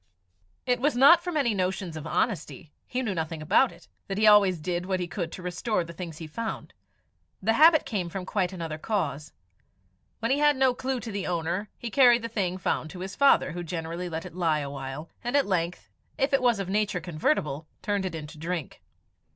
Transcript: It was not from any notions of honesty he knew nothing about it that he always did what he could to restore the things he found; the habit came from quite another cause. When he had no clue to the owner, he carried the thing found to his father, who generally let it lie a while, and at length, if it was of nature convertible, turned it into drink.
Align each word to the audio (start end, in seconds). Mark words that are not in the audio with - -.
It 0.65 0.79
was 0.79 0.95
not 0.97 1.23
from 1.23 1.37
any 1.37 1.53
notions 1.53 1.95
of 1.95 2.07
honesty 2.07 2.73
he 2.87 3.03
knew 3.03 3.13
nothing 3.13 3.39
about 3.39 3.71
it 3.71 3.87
that 4.07 4.17
he 4.17 4.25
always 4.25 4.59
did 4.59 4.87
what 4.87 4.99
he 4.99 5.07
could 5.07 5.31
to 5.33 5.43
restore 5.43 5.83
the 5.83 5.93
things 5.93 6.17
he 6.17 6.25
found; 6.25 6.73
the 7.39 7.53
habit 7.53 7.85
came 7.85 8.09
from 8.09 8.25
quite 8.25 8.51
another 8.51 8.79
cause. 8.79 9.31
When 10.17 10.31
he 10.31 10.39
had 10.39 10.55
no 10.57 10.73
clue 10.73 10.99
to 11.01 11.11
the 11.11 11.27
owner, 11.27 11.69
he 11.77 11.91
carried 11.91 12.23
the 12.23 12.29
thing 12.29 12.57
found 12.57 12.89
to 12.89 13.01
his 13.01 13.15
father, 13.15 13.51
who 13.51 13.61
generally 13.61 14.09
let 14.09 14.25
it 14.25 14.33
lie 14.33 14.61
a 14.61 14.71
while, 14.71 15.07
and 15.23 15.37
at 15.37 15.45
length, 15.45 15.87
if 16.17 16.33
it 16.33 16.41
was 16.41 16.57
of 16.59 16.67
nature 16.67 16.99
convertible, 16.99 17.67
turned 17.83 18.03
it 18.07 18.15
into 18.15 18.39
drink. 18.39 18.81